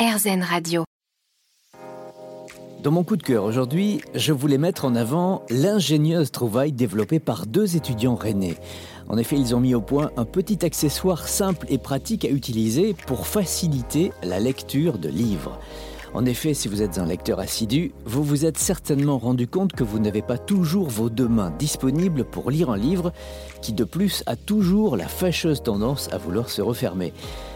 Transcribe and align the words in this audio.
RZN 0.00 0.42
Radio. 0.42 0.84
Dans 2.82 2.90
mon 2.90 3.04
coup 3.04 3.18
de 3.18 3.22
cœur 3.22 3.44
aujourd'hui, 3.44 4.00
je 4.14 4.32
voulais 4.32 4.56
mettre 4.56 4.86
en 4.86 4.94
avant 4.94 5.42
l'ingénieuse 5.50 6.30
trouvaille 6.30 6.72
développée 6.72 7.18
par 7.18 7.44
deux 7.44 7.76
étudiants 7.76 8.14
rennais. 8.14 8.56
En 9.10 9.18
effet, 9.18 9.36
ils 9.36 9.54
ont 9.54 9.60
mis 9.60 9.74
au 9.74 9.82
point 9.82 10.10
un 10.16 10.24
petit 10.24 10.64
accessoire 10.64 11.28
simple 11.28 11.66
et 11.68 11.76
pratique 11.76 12.24
à 12.24 12.30
utiliser 12.30 12.94
pour 12.94 13.26
faciliter 13.26 14.10
la 14.22 14.40
lecture 14.40 14.96
de 14.96 15.10
livres. 15.10 15.60
En 16.14 16.24
effet, 16.24 16.54
si 16.54 16.68
vous 16.68 16.80
êtes 16.80 16.98
un 16.98 17.04
lecteur 17.04 17.38
assidu, 17.38 17.92
vous 18.06 18.24
vous 18.24 18.46
êtes 18.46 18.58
certainement 18.58 19.18
rendu 19.18 19.46
compte 19.46 19.74
que 19.74 19.84
vous 19.84 19.98
n'avez 19.98 20.22
pas 20.22 20.38
toujours 20.38 20.88
vos 20.88 21.10
deux 21.10 21.28
mains 21.28 21.52
disponibles 21.58 22.24
pour 22.24 22.50
lire 22.50 22.70
un 22.70 22.78
livre 22.78 23.12
qui 23.60 23.74
de 23.74 23.84
plus 23.84 24.24
a 24.24 24.34
toujours 24.34 24.96
la 24.96 25.06
fâcheuse 25.06 25.62
tendance 25.62 26.08
à 26.10 26.16
vouloir 26.16 26.48
se 26.48 26.62
refermer. 26.62 27.12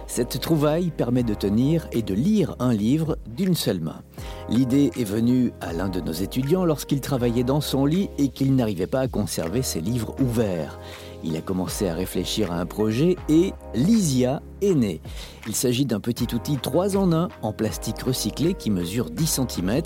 Cette 0.06 0.38
trouvaille 0.38 0.90
permet 0.90 1.22
de 1.22 1.34
tenir 1.34 1.88
et 1.92 2.02
de 2.02 2.14
lire 2.14 2.56
un 2.58 2.72
livre 2.72 3.16
d'une 3.26 3.54
seule 3.54 3.80
main. 3.80 4.02
L'idée 4.48 4.90
est 4.98 5.04
venue 5.04 5.52
à 5.60 5.72
l'un 5.72 5.88
de 5.88 6.00
nos 6.00 6.12
étudiants 6.12 6.64
lorsqu'il 6.64 7.00
travaillait 7.00 7.44
dans 7.44 7.62
son 7.62 7.86
lit 7.86 8.10
et 8.18 8.28
qu'il 8.28 8.54
n'arrivait 8.54 8.86
pas 8.86 9.00
à 9.00 9.08
conserver 9.08 9.62
ses 9.62 9.80
livres 9.80 10.14
ouverts. 10.20 10.78
Il 11.24 11.36
a 11.36 11.40
commencé 11.40 11.88
à 11.88 11.94
réfléchir 11.94 12.52
à 12.52 12.60
un 12.60 12.66
projet 12.66 13.16
et 13.30 13.54
Lysia 13.74 14.42
est 14.60 14.74
née. 14.74 15.00
Il 15.46 15.54
s'agit 15.54 15.86
d'un 15.86 16.00
petit 16.00 16.34
outil 16.34 16.58
3 16.58 16.98
en 16.98 17.12
1 17.12 17.28
en 17.40 17.52
plastique 17.54 18.02
recyclé 18.02 18.52
qui 18.52 18.70
mesure 18.70 19.08
10 19.08 19.40
cm. 19.48 19.80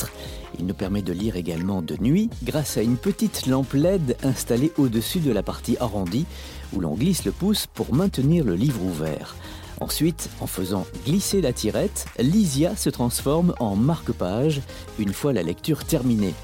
Il 0.59 0.67
nous 0.67 0.75
permet 0.75 1.03
de 1.03 1.13
lire 1.13 1.37
également 1.37 1.81
de 1.81 1.97
nuit 2.01 2.29
grâce 2.43 2.77
à 2.77 2.83
une 2.83 2.97
petite 2.97 3.47
lampe 3.47 3.73
LED 3.73 4.17
installée 4.25 4.73
au-dessus 4.79 5.21
de 5.21 5.31
la 5.31 5.45
partie 5.45 5.77
arrondie 5.79 6.27
où 6.75 6.81
l'on 6.81 6.95
glisse 6.95 7.25
le 7.25 7.33
pouce 7.33 7.69
pour 7.69 7.95
maintenir 7.95 8.45
le 8.45 8.57
livre 8.57 8.83
ouvert. 8.83 9.37
Ensuite, 9.81 10.29
en 10.41 10.47
faisant 10.47 10.87
glisser 11.07 11.41
la 11.41 11.53
tirette, 11.53 12.07
Lysia 12.19 12.77
se 12.77 12.91
transforme 12.91 13.55
en 13.61 13.77
marque-page 13.77 14.61
une 14.99 15.13
fois 15.13 15.33
la 15.33 15.43
lecture 15.43 15.85
terminée. 15.85 16.35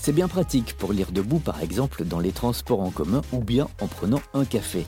C'est 0.00 0.12
bien 0.12 0.28
pratique 0.28 0.74
pour 0.76 0.92
lire 0.92 1.12
debout 1.12 1.40
par 1.40 1.62
exemple 1.62 2.04
dans 2.04 2.20
les 2.20 2.32
transports 2.32 2.80
en 2.80 2.90
commun 2.90 3.20
ou 3.32 3.40
bien 3.40 3.68
en 3.82 3.88
prenant 3.88 4.22
un 4.32 4.44
café. 4.44 4.86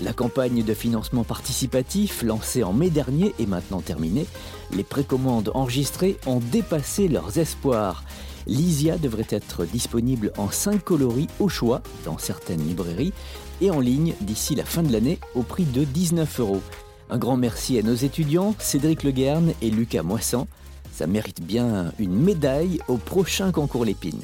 La 0.00 0.12
campagne 0.12 0.64
de 0.64 0.74
financement 0.74 1.22
participatif 1.22 2.22
lancée 2.22 2.64
en 2.64 2.72
mai 2.72 2.90
dernier 2.90 3.34
est 3.38 3.46
maintenant 3.46 3.80
terminée. 3.80 4.26
Les 4.72 4.82
précommandes 4.82 5.50
enregistrées 5.54 6.16
ont 6.26 6.40
dépassé 6.40 7.08
leurs 7.08 7.38
espoirs. 7.38 8.04
Lysia 8.46 8.96
devrait 8.96 9.26
être 9.30 9.64
disponible 9.64 10.32
en 10.36 10.50
5 10.50 10.82
coloris 10.82 11.28
au 11.38 11.48
choix 11.48 11.82
dans 12.04 12.18
certaines 12.18 12.66
librairies 12.66 13.12
et 13.60 13.70
en 13.70 13.80
ligne 13.80 14.14
d'ici 14.20 14.54
la 14.54 14.64
fin 14.64 14.82
de 14.82 14.92
l'année 14.92 15.18
au 15.34 15.42
prix 15.42 15.64
de 15.64 15.84
19 15.84 16.40
euros. 16.40 16.62
Un 17.10 17.18
grand 17.18 17.36
merci 17.36 17.78
à 17.78 17.82
nos 17.82 17.94
étudiants, 17.94 18.54
Cédric 18.58 19.02
Leguerne 19.02 19.52
et 19.62 19.70
Lucas 19.70 20.02
Moissan. 20.02 20.46
Ça 20.92 21.06
mérite 21.06 21.42
bien 21.42 21.92
une 21.98 22.14
médaille 22.14 22.80
au 22.88 22.96
prochain 22.96 23.52
concours 23.52 23.84
Lépine. 23.84 24.22